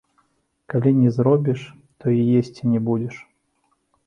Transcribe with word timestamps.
Калі 0.73 0.93
не 1.01 1.11
заробіш, 1.17 1.59
то 1.99 2.05
і 2.21 2.25
есці 2.41 2.63
не 2.73 2.79
будзеш. 2.89 3.15